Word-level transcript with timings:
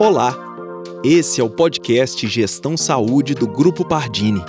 Olá! 0.00 0.32
Esse 1.02 1.40
é 1.40 1.44
o 1.44 1.50
podcast 1.50 2.24
Gestão 2.28 2.76
Saúde 2.76 3.34
do 3.34 3.48
Grupo 3.48 3.84
Pardini. 3.84 4.40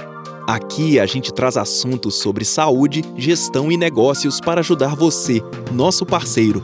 Aqui 0.45 0.99
a 0.99 1.07
gente 1.07 1.33
traz 1.33 1.57
assuntos 1.57 2.19
sobre 2.19 2.45
saúde, 2.45 3.03
gestão 3.17 3.71
e 3.71 3.75
negócios 3.75 4.39
para 4.39 4.59
ajudar 4.59 4.95
você, 4.95 5.41
nosso 5.71 6.05
parceiro. 6.05 6.61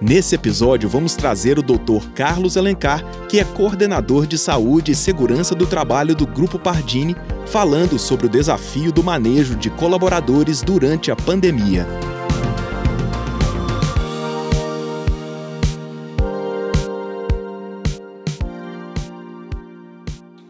Nesse 0.00 0.34
episódio, 0.34 0.88
vamos 0.88 1.14
trazer 1.14 1.58
o 1.58 1.62
Dr. 1.62 2.08
Carlos 2.14 2.56
Alencar, 2.56 3.04
que 3.28 3.38
é 3.38 3.44
coordenador 3.44 4.26
de 4.26 4.38
saúde 4.38 4.92
e 4.92 4.94
segurança 4.94 5.54
do 5.54 5.66
trabalho 5.66 6.14
do 6.14 6.26
Grupo 6.26 6.58
Pardini, 6.58 7.14
falando 7.44 7.98
sobre 7.98 8.24
o 8.24 8.30
desafio 8.30 8.90
do 8.90 9.04
manejo 9.04 9.54
de 9.56 9.68
colaboradores 9.68 10.62
durante 10.62 11.10
a 11.10 11.16
pandemia. 11.16 11.86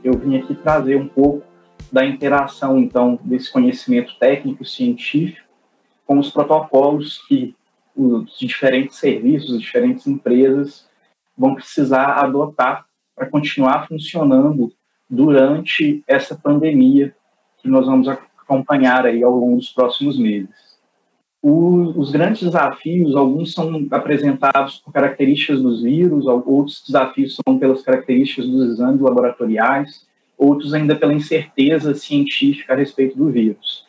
Eu 0.02 0.16
vim 0.18 0.36
aqui 0.36 0.54
trazer 0.54 0.96
um 0.96 1.08
pouco 1.08 1.44
da 1.90 2.04
interação, 2.04 2.78
então, 2.78 3.18
desse 3.22 3.50
conhecimento 3.50 4.18
técnico 4.18 4.64
científico 4.64 5.46
com 6.06 6.18
os 6.18 6.30
protocolos 6.30 7.18
que 7.26 7.54
os 7.96 8.38
diferentes 8.38 8.96
serviços, 8.96 9.54
as 9.54 9.60
diferentes 9.60 10.06
empresas 10.06 10.88
vão 11.36 11.54
precisar 11.54 12.14
adotar 12.14 12.86
para 13.14 13.28
continuar 13.28 13.86
funcionando 13.88 14.72
durante 15.08 16.02
essa 16.06 16.36
pandemia 16.36 17.14
que 17.58 17.68
nós 17.68 17.86
vamos 17.86 18.08
acompanhar 18.08 19.06
aí 19.06 19.22
ao 19.22 19.32
longo 19.32 19.56
dos 19.56 19.70
próximos 19.70 20.18
meses. 20.18 20.67
Os 21.40 22.10
grandes 22.10 22.42
desafios, 22.42 23.14
alguns 23.14 23.52
são 23.52 23.86
apresentados 23.92 24.78
por 24.78 24.92
características 24.92 25.62
dos 25.62 25.82
vírus, 25.82 26.26
outros 26.26 26.82
desafios 26.84 27.36
são 27.36 27.58
pelas 27.58 27.82
características 27.82 28.48
dos 28.48 28.72
exames 28.72 29.00
laboratoriais, 29.00 30.06
outros 30.36 30.74
ainda 30.74 30.96
pela 30.96 31.14
incerteza 31.14 31.94
científica 31.94 32.72
a 32.72 32.76
respeito 32.76 33.16
do 33.16 33.30
vírus. 33.30 33.86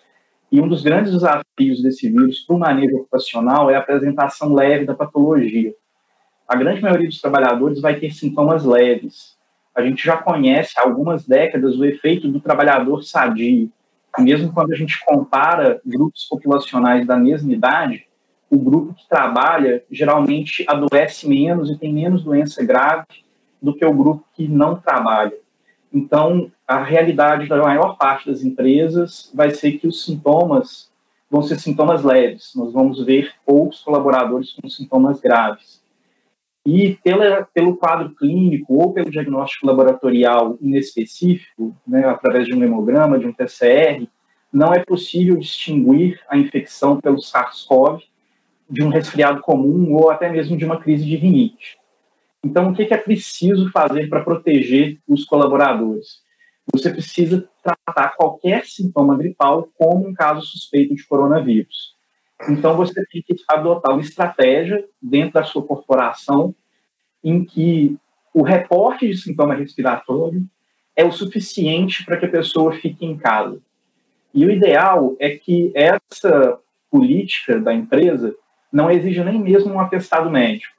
E 0.52 0.60
um 0.62 0.68
dos 0.68 0.84
grandes 0.84 1.12
desafios 1.12 1.82
desse 1.82 2.10
vírus 2.10 2.40
para 2.42 2.56
o 2.56 2.60
manejo 2.60 2.98
ocupacional 2.98 3.70
é 3.70 3.76
a 3.76 3.80
apresentação 3.80 4.54
leve 4.54 4.86
da 4.86 4.96
patologia. 4.96 5.74
A 6.48 6.56
grande 6.56 6.82
maioria 6.82 7.08
dos 7.08 7.22
trabalhadores 7.22 7.80
vai 7.80 8.00
ter 8.00 8.12
sintomas 8.12 8.64
leves. 8.64 9.38
A 9.76 9.82
gente 9.82 10.04
já 10.04 10.18
conhece 10.18 10.74
há 10.78 10.84
algumas 10.84 11.28
décadas 11.28 11.78
o 11.78 11.86
efeito 11.86 12.28
do 12.28 12.40
trabalhador 12.40 13.04
sadio, 13.04 13.72
mesmo 14.18 14.52
quando 14.52 14.74
a 14.74 14.76
gente 14.76 15.00
compara 15.06 15.80
grupos 15.86 16.26
populacionais 16.26 17.06
da 17.06 17.18
mesma 17.18 17.54
idade, 17.54 18.08
o 18.50 18.58
grupo 18.58 18.94
que 18.94 19.08
trabalha 19.08 19.84
geralmente 19.92 20.66
adoece 20.68 21.28
menos 21.28 21.70
e 21.70 21.78
tem 21.78 21.94
menos 21.94 22.24
doença 22.24 22.64
grave 22.66 23.06
do 23.62 23.74
que 23.74 23.86
o 23.86 23.94
grupo 23.94 24.26
que 24.34 24.48
não 24.48 24.76
trabalha. 24.76 25.34
Então, 25.94 26.52
a 26.68 26.84
realidade 26.84 27.48
da 27.48 27.58
maior 27.58 27.98
parte 27.98 28.30
das 28.30 28.44
empresas 28.44 29.32
vai 29.34 29.52
ser 29.52 29.74
que 29.74 29.88
os 29.88 30.04
sintomas 30.06 30.90
vão 31.30 31.44
ser 31.44 31.60
sintomas 31.60 32.04
leves. 32.04 32.54
Nós 32.56 32.74
vamos 32.74 33.04
ver 33.06 33.34
poucos 33.46 33.82
colaboradores 33.82 34.54
com 34.54 34.68
sintomas 34.70 35.20
graves. 35.20 35.79
E 36.66 36.96
pela, 37.04 37.48
pelo 37.54 37.78
quadro 37.78 38.14
clínico 38.16 38.74
ou 38.74 38.94
pelo 38.94 39.10
diagnóstico 39.10 39.66
laboratorial 39.66 40.58
inespecífico, 40.62 41.76
né, 41.88 42.06
através 42.06 42.46
de 42.46 42.54
um 42.54 42.64
hemograma, 42.64 43.18
de 43.18 43.26
um 43.26 43.34
PCR, 43.34 44.08
não 44.52 44.74
é 44.74 44.84
possível 44.84 45.38
distinguir 45.38 46.20
a 46.28 46.38
infecção 46.38 47.00
pelo 47.00 47.22
SARS-CoV 47.22 48.04
de 48.70 48.84
um 48.84 48.90
resfriado 48.90 49.42
comum 49.42 49.94
ou 49.94 50.12
até 50.12 50.30
mesmo 50.30 50.58
de 50.58 50.66
uma 50.66 50.80
crise 50.80 51.06
de 51.06 51.16
rinite. 51.16 51.78
Então, 52.44 52.70
o 52.70 52.74
que 52.74 52.94
é 52.94 52.98
preciso 52.98 53.70
fazer 53.72 54.08
para 54.08 54.24
proteger 54.24 55.00
os 55.08 55.26
colaboradores? 55.26 56.22
Você 56.72 56.92
precisa 56.92 57.50
tratar 57.64 58.16
qualquer 58.16 58.66
sintoma 58.66 59.18
gripal 59.18 59.70
como 59.76 60.08
um 60.08 60.14
caso 60.14 60.42
suspeito 60.42 60.96
de 60.96 61.06
coronavírus. 61.06 61.99
Então, 62.48 62.76
você 62.78 63.06
tem 63.08 63.22
que 63.22 63.36
adotar 63.48 63.92
uma 63.92 64.02
estratégia 64.02 64.86
dentro 65.02 65.34
da 65.34 65.44
sua 65.44 65.64
corporação 65.64 66.56
em 67.24 67.44
que 67.44 67.98
o 68.34 68.42
reporte 68.42 69.08
de 69.08 69.18
sintoma 69.18 69.56
respiratório 69.56 70.44
é 70.96 71.04
o 71.04 71.12
suficiente 71.12 72.06
para 72.06 72.18
que 72.18 72.26
a 72.26 72.32
pessoa 72.32 72.74
fique 72.74 73.06
em 73.06 73.18
casa. 73.18 73.60
E 74.34 74.46
o 74.46 74.52
ideal 74.52 75.16
é 75.20 75.32
que 75.32 75.72
essa 75.76 76.60
política 76.90 77.60
da 77.60 77.74
empresa 77.74 78.36
não 78.72 78.90
exija 78.90 79.24
nem 79.24 79.40
mesmo 79.40 79.74
um 79.74 79.80
atestado 79.80 80.30
médico. 80.30 80.74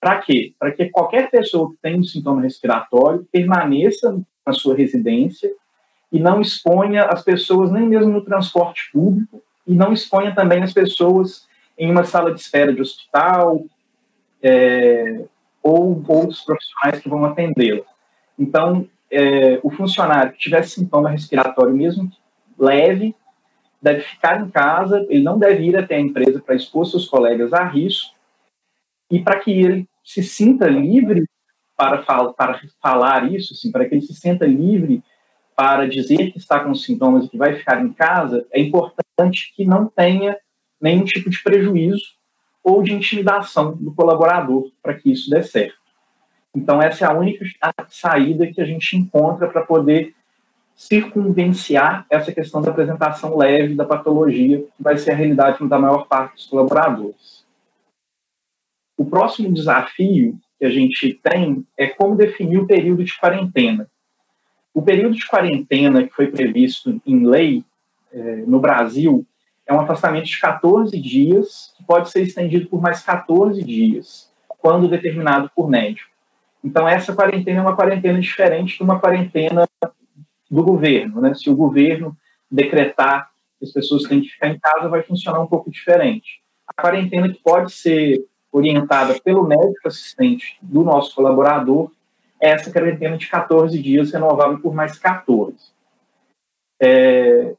Para 0.00 0.18
quê? 0.22 0.54
Para 0.58 0.72
que 0.72 0.88
qualquer 0.88 1.30
pessoa 1.30 1.70
que 1.70 1.76
tenha 1.82 1.98
um 1.98 2.02
sintoma 2.02 2.40
respiratório 2.40 3.26
permaneça 3.30 4.18
na 4.46 4.52
sua 4.52 4.74
residência 4.74 5.50
e 6.10 6.18
não 6.18 6.40
exponha 6.40 7.04
as 7.04 7.22
pessoas 7.22 7.70
nem 7.70 7.86
mesmo 7.86 8.10
no 8.10 8.24
transporte 8.24 8.90
público 8.92 9.42
e 9.70 9.74
não 9.74 9.92
exponha 9.92 10.34
também 10.34 10.64
as 10.64 10.72
pessoas 10.72 11.46
em 11.78 11.92
uma 11.92 12.02
sala 12.02 12.34
de 12.34 12.40
espera 12.40 12.74
de 12.74 12.82
hospital 12.82 13.64
é, 14.42 15.22
ou 15.62 16.04
outros 16.08 16.42
profissionais 16.42 17.00
que 17.00 17.08
vão 17.08 17.24
atendê-la. 17.24 17.84
Então, 18.36 18.88
é, 19.08 19.60
o 19.62 19.70
funcionário 19.70 20.32
que 20.32 20.40
tiver 20.40 20.64
sintoma 20.64 21.08
respiratório, 21.08 21.72
mesmo 21.72 22.10
leve, 22.58 23.14
deve 23.80 24.00
ficar 24.00 24.40
em 24.40 24.50
casa, 24.50 25.06
ele 25.08 25.22
não 25.22 25.38
deve 25.38 25.62
ir 25.62 25.76
até 25.76 25.94
a 25.94 26.00
empresa 26.00 26.42
para 26.44 26.56
expor 26.56 26.84
seus 26.84 27.06
colegas 27.06 27.52
a 27.52 27.62
risco 27.62 28.12
e 29.08 29.20
para 29.20 29.38
que 29.38 29.52
ele 29.52 29.88
se 30.04 30.24
sinta 30.24 30.66
livre 30.66 31.24
para, 31.76 32.02
fal 32.02 32.34
para 32.34 32.60
falar 32.82 33.32
isso, 33.32 33.54
assim, 33.54 33.70
para 33.70 33.84
que 33.88 33.94
ele 33.94 34.02
se 34.02 34.14
sinta 34.14 34.44
livre 34.44 35.00
para 35.60 35.86
dizer 35.86 36.32
que 36.32 36.38
está 36.38 36.60
com 36.60 36.74
sintomas 36.74 37.26
e 37.26 37.28
que 37.28 37.36
vai 37.36 37.54
ficar 37.54 37.84
em 37.84 37.92
casa, 37.92 38.46
é 38.50 38.58
importante 38.58 39.52
que 39.54 39.62
não 39.66 39.86
tenha 39.86 40.34
nenhum 40.80 41.04
tipo 41.04 41.28
de 41.28 41.42
prejuízo 41.42 42.14
ou 42.64 42.82
de 42.82 42.94
intimidação 42.94 43.76
do 43.76 43.94
colaborador 43.94 44.72
para 44.82 44.94
que 44.94 45.12
isso 45.12 45.28
dê 45.28 45.42
certo. 45.42 45.76
Então, 46.56 46.80
essa 46.80 47.04
é 47.04 47.08
a 47.08 47.12
única 47.12 47.44
saída 47.90 48.46
que 48.46 48.58
a 48.58 48.64
gente 48.64 48.96
encontra 48.96 49.48
para 49.48 49.60
poder 49.60 50.14
circunvenciar 50.74 52.06
essa 52.08 52.32
questão 52.32 52.62
da 52.62 52.70
apresentação 52.70 53.36
leve 53.36 53.74
da 53.74 53.84
patologia, 53.84 54.60
que 54.60 54.82
vai 54.82 54.96
ser 54.96 55.10
a 55.10 55.14
realidade 55.14 55.68
da 55.68 55.78
maior 55.78 56.06
parte 56.06 56.36
dos 56.36 56.46
colaboradores. 56.46 57.44
O 58.96 59.04
próximo 59.04 59.52
desafio 59.52 60.38
que 60.58 60.64
a 60.64 60.70
gente 60.70 61.20
tem 61.22 61.66
é 61.76 61.86
como 61.86 62.16
definir 62.16 62.56
o 62.56 62.66
período 62.66 63.04
de 63.04 63.14
quarentena. 63.18 63.90
O 64.72 64.82
período 64.82 65.16
de 65.16 65.26
quarentena 65.26 66.06
que 66.06 66.14
foi 66.14 66.28
previsto 66.28 67.00
em 67.04 67.26
lei 67.26 67.64
eh, 68.12 68.44
no 68.46 68.60
Brasil 68.60 69.26
é 69.66 69.72
um 69.72 69.80
afastamento 69.80 70.26
de 70.26 70.40
14 70.40 70.98
dias, 71.00 71.72
que 71.76 71.84
pode 71.84 72.10
ser 72.10 72.22
estendido 72.22 72.66
por 72.68 72.80
mais 72.80 73.02
14 73.02 73.62
dias, 73.62 74.30
quando 74.58 74.88
determinado 74.88 75.50
por 75.54 75.68
médico. 75.68 76.10
Então, 76.62 76.88
essa 76.88 77.14
quarentena 77.14 77.60
é 77.60 77.62
uma 77.62 77.76
quarentena 77.76 78.20
diferente 78.20 78.76
de 78.76 78.82
uma 78.82 79.00
quarentena 79.00 79.66
do 80.50 80.62
governo. 80.62 81.20
Né? 81.20 81.34
Se 81.34 81.48
o 81.48 81.56
governo 81.56 82.16
decretar 82.50 83.30
que 83.58 83.64
as 83.64 83.72
pessoas 83.72 84.02
têm 84.02 84.20
que 84.20 84.28
ficar 84.28 84.48
em 84.48 84.58
casa, 84.58 84.88
vai 84.88 85.02
funcionar 85.02 85.40
um 85.40 85.46
pouco 85.46 85.70
diferente. 85.70 86.42
A 86.66 86.82
quarentena 86.82 87.28
que 87.28 87.40
pode 87.42 87.72
ser 87.72 88.24
orientada 88.52 89.18
pelo 89.20 89.46
médico 89.46 89.86
assistente 89.86 90.58
do 90.60 90.82
nosso 90.82 91.14
colaborador 91.14 91.90
essa 92.40 92.72
quarentena 92.72 93.16
de 93.16 93.28
14 93.28 93.80
dias, 93.80 94.12
renovável 94.12 94.58
por 94.58 94.74
mais 94.74 94.98
14. 94.98 95.56
É, 96.80 97.54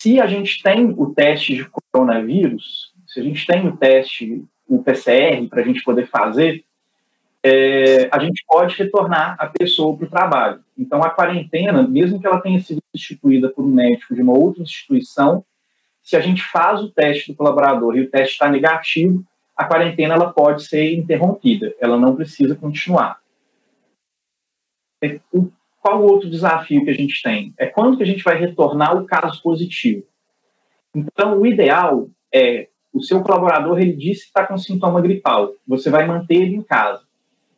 se 0.00 0.20
a 0.20 0.26
gente 0.26 0.62
tem 0.62 0.94
o 0.96 1.12
teste 1.14 1.56
de 1.56 1.70
coronavírus, 1.90 2.92
se 3.06 3.20
a 3.20 3.22
gente 3.22 3.46
tem 3.46 3.66
o 3.66 3.76
teste, 3.76 4.44
o 4.68 4.82
PCR, 4.82 5.48
para 5.48 5.62
a 5.62 5.64
gente 5.64 5.82
poder 5.82 6.06
fazer, 6.06 6.64
é, 7.42 8.08
a 8.10 8.18
gente 8.18 8.44
pode 8.46 8.76
retornar 8.76 9.36
a 9.38 9.46
pessoa 9.46 9.96
para 9.96 10.06
o 10.06 10.10
trabalho. 10.10 10.64
Então, 10.78 11.02
a 11.02 11.10
quarentena, 11.10 11.82
mesmo 11.82 12.20
que 12.20 12.26
ela 12.26 12.40
tenha 12.40 12.60
sido 12.60 12.82
instituída 12.94 13.50
por 13.50 13.64
um 13.64 13.68
médico 13.68 14.14
de 14.14 14.22
uma 14.22 14.32
outra 14.32 14.62
instituição, 14.62 15.44
se 16.02 16.16
a 16.16 16.20
gente 16.20 16.42
faz 16.42 16.82
o 16.82 16.90
teste 16.90 17.32
do 17.32 17.36
colaborador 17.36 17.96
e 17.96 18.02
o 18.02 18.10
teste 18.10 18.34
está 18.34 18.48
negativo, 18.48 19.24
a 19.56 19.64
quarentena 19.64 20.14
ela 20.14 20.32
pode 20.32 20.64
ser 20.64 20.94
interrompida, 20.94 21.74
ela 21.80 21.96
não 21.96 22.14
precisa 22.14 22.54
continuar. 22.54 23.23
É, 25.04 25.20
qual 25.82 26.00
o 26.00 26.10
outro 26.10 26.30
desafio 26.30 26.84
que 26.84 26.90
a 26.90 26.94
gente 26.94 27.22
tem? 27.22 27.52
É 27.58 27.66
quando 27.66 27.96
que 27.96 28.02
a 28.02 28.06
gente 28.06 28.24
vai 28.24 28.38
retornar 28.38 28.96
o 28.96 29.04
caso 29.04 29.42
positivo. 29.42 30.02
Então, 30.94 31.40
o 31.40 31.46
ideal 31.46 32.08
é 32.32 32.68
o 32.92 33.02
seu 33.02 33.20
colaborador 33.22 33.80
ele 33.80 33.92
disse 33.92 34.22
que 34.22 34.26
está 34.28 34.46
com 34.46 34.56
sintoma 34.56 35.00
gripal, 35.00 35.52
você 35.66 35.90
vai 35.90 36.06
manter 36.06 36.36
ele 36.36 36.54
em 36.54 36.62
casa. 36.62 37.02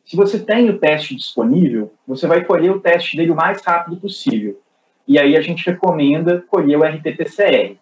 Se 0.03 0.15
você 0.15 0.39
tem 0.39 0.69
o 0.69 0.79
teste 0.79 1.15
disponível, 1.15 1.93
você 2.07 2.25
vai 2.25 2.43
colher 2.43 2.71
o 2.71 2.79
teste 2.79 3.15
dele 3.15 3.31
o 3.31 3.35
mais 3.35 3.61
rápido 3.61 3.97
possível. 3.97 4.59
E 5.07 5.19
aí 5.19 5.37
a 5.37 5.41
gente 5.41 5.69
recomenda 5.69 6.43
colher 6.49 6.77
o 6.77 6.83
RT-PCR. 6.83 7.77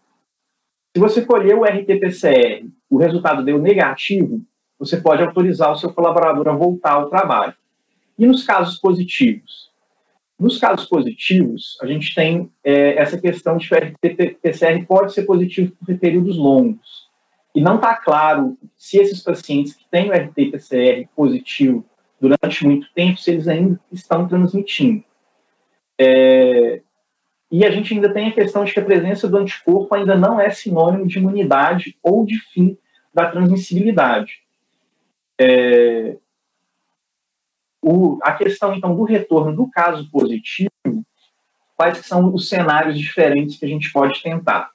Se 0.93 0.99
você 0.99 1.25
colher 1.25 1.55
o 1.55 1.63
RT-PCR, 1.63 2.67
o 2.89 2.97
resultado 2.97 3.43
deu 3.43 3.57
negativo, 3.57 4.41
você 4.77 4.97
pode 4.97 5.23
autorizar 5.23 5.71
o 5.71 5.75
seu 5.75 5.93
colaborador 5.93 6.47
a 6.49 6.55
voltar 6.55 6.93
ao 6.93 7.09
trabalho. 7.09 7.53
E 8.17 8.25
nos 8.25 8.43
casos 8.43 8.79
positivos? 8.79 9.69
Nos 10.37 10.57
casos 10.57 10.85
positivos, 10.87 11.77
a 11.81 11.87
gente 11.87 12.13
tem 12.13 12.51
é, 12.63 12.95
essa 12.97 13.19
questão 13.19 13.57
de 13.57 13.67
que 13.67 13.73
o 13.73 13.77
RT-PCR 13.77 14.85
pode 14.85 15.13
ser 15.13 15.23
positivo 15.23 15.73
por 15.77 15.97
períodos 15.97 16.35
longos. 16.37 17.09
E 17.53 17.61
não 17.61 17.75
está 17.75 17.95
claro 17.95 18.57
se 18.75 18.97
esses 18.97 19.21
pacientes 19.21 19.73
que 19.73 19.85
têm 19.89 20.09
o 20.09 20.13
RT-PCR 20.13 21.07
positivo 21.15 21.85
durante 22.19 22.65
muito 22.65 22.87
tempo, 22.93 23.17
se 23.17 23.31
eles 23.31 23.47
ainda 23.47 23.79
estão 23.91 24.27
transmitindo. 24.27 25.03
É, 25.97 26.81
e 27.49 27.63
a 27.63 27.71
gente 27.71 27.93
ainda 27.93 28.11
tem 28.13 28.27
a 28.27 28.33
questão 28.33 28.65
de 28.65 28.73
que 28.73 28.79
a 28.79 28.85
presença 28.85 29.29
do 29.29 29.37
anticorpo 29.37 29.95
ainda 29.95 30.17
não 30.17 30.39
é 30.39 30.49
sinônimo 30.49 31.07
de 31.07 31.19
imunidade 31.19 31.97
ou 32.03 32.25
de 32.25 32.37
fim 32.51 32.77
da 33.13 33.29
transmissibilidade. 33.31 34.41
É, 35.39 36.17
o, 37.87 38.17
a 38.23 38.31
questão, 38.31 38.73
então, 38.73 38.95
do 38.95 39.03
retorno 39.03 39.55
do 39.55 39.69
caso 39.69 40.09
positivo, 40.09 40.71
quais 41.77 41.99
são 41.99 42.33
os 42.33 42.49
cenários 42.49 42.97
diferentes 42.97 43.59
que 43.59 43.65
a 43.65 43.67
gente 43.67 43.93
pode 43.93 44.23
tentar? 44.23 44.71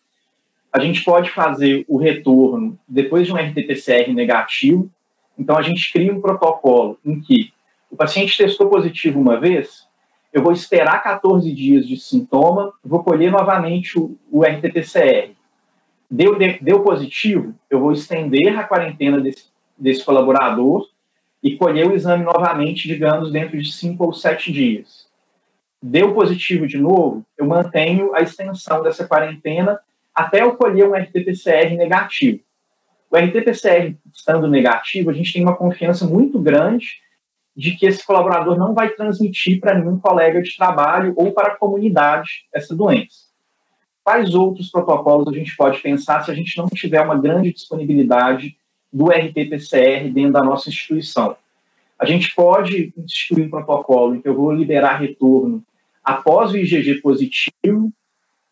A 0.73 0.79
gente 0.79 1.03
pode 1.03 1.29
fazer 1.29 1.85
o 1.89 1.97
retorno 1.97 2.79
depois 2.87 3.27
de 3.27 3.33
um 3.33 3.37
RT-PCR 3.37 4.15
negativo, 4.15 4.89
então 5.37 5.59
a 5.59 5.63
gente 5.63 5.93
cria 5.93 6.15
um 6.15 6.21
protocolo 6.21 7.01
em 7.05 7.21
que 7.21 7.53
o 7.91 7.97
paciente 7.97 8.39
testou 8.39 8.69
positivo 8.69 9.19
uma 9.19 9.41
vez, 9.41 9.89
eu 10.33 10.41
vou 10.41 10.53
esperar 10.53 11.03
14 11.03 11.53
dias 11.53 11.89
de 11.89 11.97
sintoma, 11.97 12.73
vou 12.85 13.03
colher 13.03 13.33
novamente 13.33 13.99
o, 13.99 14.17
o 14.31 14.45
RT-PCR. 14.45 15.33
Deu, 16.09 16.39
deu 16.61 16.81
positivo, 16.85 17.57
eu 17.69 17.81
vou 17.81 17.91
estender 17.91 18.57
a 18.57 18.63
quarentena 18.63 19.21
desse, 19.21 19.47
desse 19.77 20.05
colaborador 20.05 20.87
e 21.43 21.57
colher 21.57 21.87
o 21.87 21.95
exame 21.95 22.25
novamente, 22.25 22.87
digamos, 22.87 23.33
dentro 23.33 23.57
de 23.57 23.73
cinco 23.73 24.05
ou 24.05 24.13
sete 24.13 24.53
dias. 24.53 25.09
Deu 25.83 26.13
positivo 26.13 26.67
de 26.67 26.77
novo, 26.77 27.25
eu 27.39 27.47
mantenho 27.47 28.15
a 28.15 28.21
extensão 28.21 28.83
dessa 28.83 29.07
quarentena 29.07 29.81
até 30.15 30.43
eu 30.43 30.55
colher 30.55 30.87
um 30.87 30.95
RT-PCR 30.95 31.77
negativo. 31.77 32.41
O 33.11 33.17
RT-PCR 33.17 33.97
estando 34.15 34.47
negativo, 34.47 35.11
a 35.11 35.13
gente 35.13 35.33
tem 35.33 35.43
uma 35.43 35.57
confiança 35.57 36.07
muito 36.07 36.39
grande 36.39 37.01
de 37.57 37.73
que 37.73 37.87
esse 37.87 38.05
colaborador 38.05 38.57
não 38.57 38.75
vai 38.75 38.91
transmitir 38.91 39.61
para 39.61 39.75
nenhum 39.75 39.99
colega 39.99 40.41
de 40.43 40.57
trabalho 40.57 41.15
ou 41.17 41.33
para 41.33 41.49
a 41.49 41.57
comunidade 41.57 42.47
essa 42.55 42.77
doença. 42.77 43.31
Quais 44.05 44.35
outros 44.35 44.71
protocolos 44.71 45.29
a 45.29 45.37
gente 45.37 45.57
pode 45.57 45.81
pensar 45.81 46.25
se 46.25 46.31
a 46.31 46.35
gente 46.35 46.57
não 46.57 46.69
tiver 46.69 47.01
uma 47.01 47.19
grande 47.19 47.53
disponibilidade 47.53 48.57
do 48.93 49.07
RT-PCR 49.11 50.11
dentro 50.13 50.33
da 50.33 50.43
nossa 50.43 50.69
instituição. 50.69 51.37
A 51.99 52.07
gente 52.07 52.35
pode 52.35 52.93
instituir 52.97 53.47
um 53.47 53.51
protocolo 53.51 54.15
em 54.15 54.23
que 54.23 54.29
eu 54.29 54.35
vou 54.35 54.53
liberar 54.53 54.97
retorno 54.97 55.63
após 56.03 56.51
o 56.51 56.57
IgG 56.57 57.01
positivo, 57.03 57.93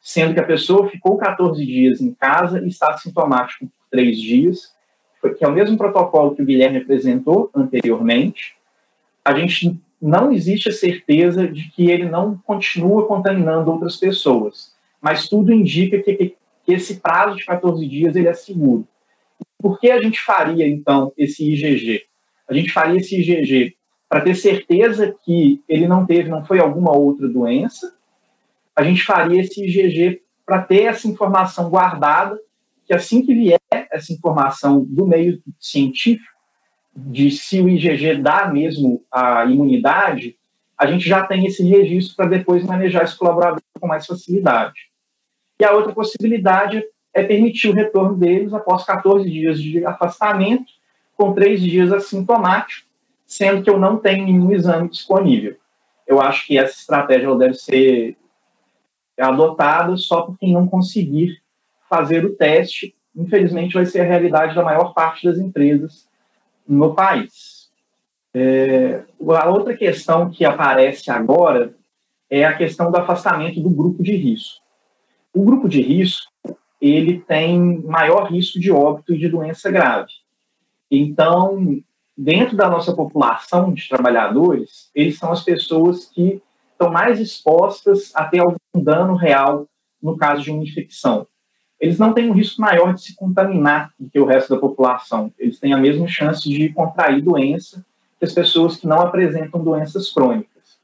sendo 0.00 0.34
que 0.34 0.40
a 0.40 0.44
pessoa 0.44 0.88
ficou 0.88 1.16
14 1.16 1.64
dias 1.64 2.00
em 2.00 2.12
casa 2.12 2.60
e 2.60 2.68
está 2.68 2.96
sintomático 2.98 3.66
por 3.66 3.72
3 3.90 4.20
dias, 4.20 4.74
que 5.36 5.44
é 5.44 5.48
o 5.48 5.52
mesmo 5.52 5.76
protocolo 5.76 6.34
que 6.34 6.42
o 6.42 6.44
Guilherme 6.44 6.78
apresentou 6.78 7.50
anteriormente. 7.54 8.54
A 9.24 9.34
gente 9.34 9.80
não 10.00 10.30
existe 10.30 10.68
a 10.68 10.72
certeza 10.72 11.48
de 11.48 11.70
que 11.70 11.90
ele 11.90 12.08
não 12.08 12.38
continua 12.38 13.06
contaminando 13.06 13.70
outras 13.70 13.96
pessoas, 13.96 14.74
mas 15.00 15.28
tudo 15.28 15.52
indica 15.52 15.98
que, 16.02 16.14
que 16.14 16.36
esse 16.68 17.00
prazo 17.00 17.36
de 17.36 17.44
14 17.44 17.86
dias 17.86 18.14
ele 18.14 18.28
é 18.28 18.34
seguro. 18.34 18.86
Por 19.58 19.78
que 19.80 19.90
a 19.90 20.00
gente 20.00 20.20
faria, 20.20 20.66
então, 20.66 21.12
esse 21.16 21.50
IgG? 21.50 22.02
A 22.48 22.54
gente 22.54 22.70
faria 22.70 22.98
esse 22.98 23.16
IgG 23.20 23.76
para 24.08 24.22
ter 24.22 24.34
certeza 24.34 25.14
que 25.24 25.62
ele 25.68 25.86
não 25.86 26.06
teve, 26.06 26.30
não 26.30 26.44
foi 26.44 26.60
alguma 26.60 26.96
outra 26.96 27.28
doença. 27.28 27.92
A 28.74 28.82
gente 28.82 29.02
faria 29.02 29.40
esse 29.40 29.62
IgG 29.62 30.22
para 30.46 30.62
ter 30.62 30.84
essa 30.84 31.06
informação 31.06 31.68
guardada, 31.68 32.38
que 32.86 32.94
assim 32.94 33.20
que 33.24 33.34
vier 33.34 33.60
essa 33.70 34.12
informação 34.12 34.82
do 34.88 35.06
meio 35.06 35.42
científico, 35.60 36.32
de 36.96 37.30
se 37.30 37.60
o 37.60 37.68
IgG 37.68 38.16
dá 38.16 38.50
mesmo 38.50 39.04
a 39.12 39.44
imunidade, 39.44 40.36
a 40.76 40.86
gente 40.86 41.06
já 41.06 41.26
tem 41.26 41.44
esse 41.44 41.62
registro 41.62 42.16
para 42.16 42.28
depois 42.28 42.64
manejar 42.64 43.04
esse 43.04 43.16
colaborador 43.16 43.60
com 43.78 43.86
mais 43.86 44.06
facilidade. 44.06 44.88
E 45.60 45.64
a 45.64 45.72
outra 45.72 45.92
possibilidade 45.92 46.78
é 46.78 46.82
permitir 47.12 47.68
o 47.68 47.74
retorno 47.74 48.16
deles 48.16 48.52
após 48.52 48.84
14 48.84 49.28
dias 49.28 49.60
de 49.60 49.84
afastamento, 49.84 50.72
com 51.16 51.32
três 51.32 51.60
dias 51.60 51.92
assintomático, 51.92 52.86
sendo 53.26 53.62
que 53.62 53.70
eu 53.70 53.78
não 53.78 53.98
tenho 53.98 54.24
nenhum 54.24 54.52
exame 54.52 54.88
disponível. 54.88 55.56
Eu 56.06 56.20
acho 56.20 56.46
que 56.46 56.56
essa 56.56 56.78
estratégia 56.78 57.34
deve 57.34 57.54
ser 57.54 58.16
adotada 59.18 59.96
só 59.96 60.22
por 60.22 60.38
quem 60.38 60.52
não 60.52 60.66
conseguir 60.66 61.42
fazer 61.88 62.24
o 62.24 62.34
teste. 62.34 62.94
Infelizmente, 63.14 63.74
vai 63.74 63.84
ser 63.84 64.00
a 64.00 64.04
realidade 64.04 64.54
da 64.54 64.62
maior 64.62 64.94
parte 64.94 65.26
das 65.26 65.38
empresas 65.38 66.08
no 66.66 66.94
país. 66.94 67.70
É, 68.32 69.02
a 69.36 69.48
outra 69.48 69.76
questão 69.76 70.30
que 70.30 70.44
aparece 70.44 71.10
agora 71.10 71.74
é 72.30 72.44
a 72.44 72.56
questão 72.56 72.90
do 72.90 72.96
afastamento 72.96 73.60
do 73.60 73.70
grupo 73.70 74.02
de 74.02 74.14
risco. 74.14 74.62
O 75.34 75.42
grupo 75.44 75.68
de 75.68 75.80
risco 75.80 76.30
ele 76.80 77.20
tem 77.20 77.80
maior 77.82 78.30
risco 78.30 78.58
de 78.58 78.70
óbito 78.70 79.14
e 79.14 79.18
de 79.18 79.28
doença 79.28 79.70
grave. 79.70 80.12
Então, 80.90 81.80
dentro 82.16 82.56
da 82.56 82.68
nossa 82.68 82.94
população 82.94 83.72
de 83.72 83.88
trabalhadores, 83.88 84.90
eles 84.94 85.18
são 85.18 85.32
as 85.32 85.42
pessoas 85.42 86.06
que 86.06 86.42
estão 86.72 86.90
mais 86.90 87.20
expostas 87.20 88.12
a 88.14 88.24
ter 88.24 88.40
algum 88.40 88.56
dano 88.82 89.14
real 89.14 89.66
no 90.02 90.16
caso 90.16 90.42
de 90.42 90.50
uma 90.50 90.62
infecção. 90.62 91.26
Eles 91.80 91.98
não 91.98 92.12
têm 92.12 92.30
um 92.30 92.34
risco 92.34 92.60
maior 92.60 92.94
de 92.94 93.02
se 93.02 93.14
contaminar 93.14 93.92
do 93.98 94.10
que 94.10 94.18
o 94.18 94.24
resto 94.24 94.54
da 94.54 94.60
população. 94.60 95.32
Eles 95.38 95.60
têm 95.60 95.72
a 95.72 95.76
mesma 95.76 96.08
chance 96.08 96.48
de 96.48 96.68
contrair 96.70 97.22
doença 97.22 97.84
que 98.18 98.24
as 98.24 98.32
pessoas 98.32 98.76
que 98.76 98.86
não 98.86 99.00
apresentam 99.00 99.62
doenças 99.62 100.10
crônicas. 100.10 100.78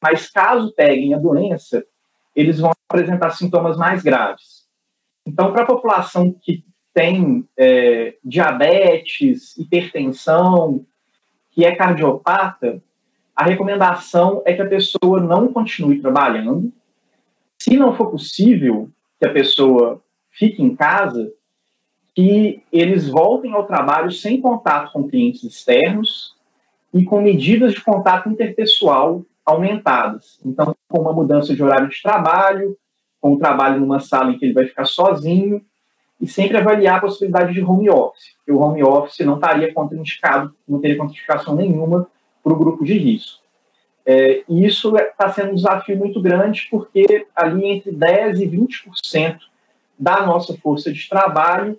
Mas 0.00 0.30
caso 0.30 0.72
peguem 0.72 1.12
a 1.12 1.18
doença, 1.18 1.84
eles 2.34 2.58
vão 2.60 2.72
apresentar 2.88 3.30
sintomas 3.30 3.76
mais 3.76 4.02
graves. 4.02 4.57
Então, 5.28 5.52
para 5.52 5.62
a 5.62 5.66
população 5.66 6.32
que 6.32 6.64
tem 6.94 7.46
é, 7.54 8.16
diabetes, 8.24 9.56
hipertensão, 9.58 10.86
que 11.50 11.66
é 11.66 11.76
cardiopata, 11.76 12.82
a 13.36 13.44
recomendação 13.44 14.42
é 14.46 14.54
que 14.54 14.62
a 14.62 14.68
pessoa 14.68 15.20
não 15.20 15.52
continue 15.52 16.00
trabalhando. 16.00 16.72
Se 17.58 17.76
não 17.76 17.94
for 17.94 18.10
possível 18.10 18.90
que 19.20 19.28
a 19.28 19.32
pessoa 19.32 20.02
fique 20.30 20.62
em 20.62 20.74
casa, 20.74 21.30
que 22.14 22.62
eles 22.72 23.06
voltem 23.06 23.52
ao 23.52 23.66
trabalho 23.66 24.10
sem 24.10 24.40
contato 24.40 24.92
com 24.92 25.08
clientes 25.08 25.44
externos 25.44 26.34
e 26.92 27.04
com 27.04 27.20
medidas 27.20 27.74
de 27.74 27.84
contato 27.84 28.30
interpessoal 28.30 29.26
aumentadas. 29.44 30.40
Então, 30.44 30.74
com 30.88 31.02
uma 31.02 31.12
mudança 31.12 31.54
de 31.54 31.62
horário 31.62 31.88
de 31.88 32.00
trabalho, 32.02 32.76
com 33.20 33.34
o 33.34 33.38
trabalho 33.38 33.80
numa 33.80 34.00
sala 34.00 34.32
em 34.32 34.38
que 34.38 34.44
ele 34.44 34.54
vai 34.54 34.66
ficar 34.66 34.84
sozinho 34.84 35.62
e 36.20 36.26
sempre 36.26 36.56
avaliar 36.56 36.96
a 36.96 37.00
possibilidade 37.00 37.52
de 37.52 37.62
home 37.62 37.88
office, 37.88 38.34
porque 38.36 38.52
o 38.52 38.58
home 38.58 38.82
office 38.82 39.24
não 39.24 39.34
estaria 39.34 39.72
contraindicado, 39.72 40.54
não 40.68 40.80
teria 40.80 40.96
contraindicação 40.96 41.54
nenhuma 41.54 42.08
para 42.42 42.52
o 42.52 42.58
grupo 42.58 42.84
de 42.84 42.98
risco. 42.98 43.42
É, 44.04 44.42
e 44.48 44.64
isso 44.64 44.96
está 44.96 45.28
sendo 45.28 45.52
um 45.52 45.54
desafio 45.54 45.96
muito 45.96 46.20
grande, 46.20 46.66
porque 46.70 47.26
ali 47.36 47.66
entre 47.66 47.92
10% 47.92 48.40
e 48.40 48.48
20% 48.48 49.38
da 49.98 50.24
nossa 50.24 50.56
força 50.56 50.92
de 50.92 51.08
trabalho, 51.08 51.78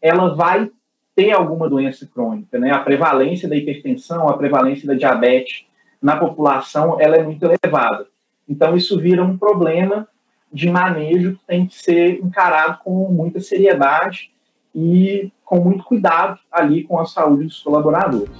ela 0.00 0.34
vai 0.34 0.70
ter 1.14 1.30
alguma 1.32 1.68
doença 1.68 2.06
crônica. 2.06 2.58
Né? 2.58 2.70
A 2.70 2.80
prevalência 2.80 3.48
da 3.48 3.56
hipertensão, 3.56 4.28
a 4.28 4.36
prevalência 4.36 4.86
da 4.86 4.94
diabetes 4.94 5.64
na 6.00 6.16
população, 6.16 7.00
ela 7.00 7.16
é 7.16 7.22
muito 7.22 7.44
elevada. 7.44 8.06
Então, 8.48 8.76
isso 8.76 8.98
vira 8.98 9.22
um 9.22 9.38
problema 9.38 10.06
de 10.52 10.70
manejo 10.70 11.32
que 11.32 11.46
tem 11.46 11.66
que 11.66 11.74
ser 11.74 12.20
encarado 12.22 12.78
com 12.84 13.08
muita 13.10 13.40
seriedade 13.40 14.30
e 14.74 15.30
com 15.44 15.60
muito 15.60 15.84
cuidado 15.84 16.38
ali 16.50 16.84
com 16.84 16.98
a 16.98 17.06
saúde 17.06 17.44
dos 17.44 17.60
colaboradores. 17.60 18.30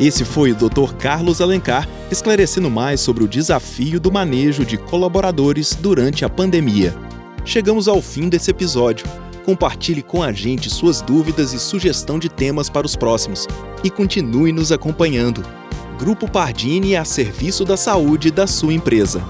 Esse 0.00 0.24
foi 0.24 0.50
o 0.50 0.54
Dr. 0.54 0.94
Carlos 0.98 1.40
Alencar 1.40 1.88
esclarecendo 2.10 2.70
mais 2.70 3.00
sobre 3.00 3.24
o 3.24 3.28
desafio 3.28 4.00
do 4.00 4.10
manejo 4.10 4.64
de 4.64 4.76
colaboradores 4.76 5.74
durante 5.74 6.24
a 6.24 6.28
pandemia. 6.28 6.94
Chegamos 7.44 7.88
ao 7.88 8.02
fim 8.02 8.28
desse 8.28 8.50
episódio. 8.50 9.06
Compartilhe 9.44 10.02
com 10.02 10.22
a 10.22 10.32
gente 10.32 10.70
suas 10.70 11.00
dúvidas 11.02 11.52
e 11.52 11.60
sugestão 11.60 12.18
de 12.18 12.28
temas 12.28 12.70
para 12.70 12.86
os 12.86 12.96
próximos 12.96 13.46
e 13.84 13.90
continue 13.90 14.52
nos 14.52 14.72
acompanhando. 14.72 15.42
Grupo 15.98 16.28
Pardini 16.28 16.96
a 16.96 17.04
serviço 17.04 17.64
da 17.64 17.76
saúde 17.76 18.30
da 18.30 18.46
sua 18.46 18.74
empresa. 18.74 19.22